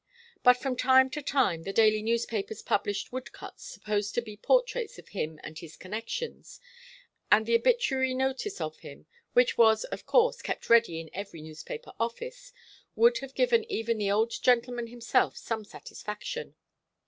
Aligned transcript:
But 0.41 0.57
from 0.57 0.75
time 0.75 1.11
to 1.11 1.21
time 1.21 1.61
the 1.61 1.71
daily 1.71 2.01
papers 2.27 2.63
published 2.63 3.11
wood 3.11 3.31
cuts 3.31 3.65
supposed 3.65 4.15
to 4.15 4.21
be 4.23 4.35
portraits 4.35 4.97
of 4.97 5.09
him 5.09 5.39
and 5.43 5.59
his 5.59 5.77
connections, 5.77 6.59
and 7.31 7.45
the 7.45 7.53
obituary 7.53 8.15
notice 8.15 8.59
of 8.59 8.79
him 8.79 9.05
which 9.33 9.59
was, 9.59 9.83
of 9.83 10.07
course, 10.07 10.41
kept 10.41 10.71
ready 10.71 10.99
in 10.99 11.11
every 11.13 11.43
newspaper 11.43 11.93
office 11.99 12.51
would 12.95 13.19
have 13.19 13.35
given 13.35 13.63
even 13.71 13.99
the 13.99 14.09
old 14.09 14.31
gentleman 14.41 14.87
himself 14.87 15.37
some 15.37 15.63
satisfaction. 15.63 16.55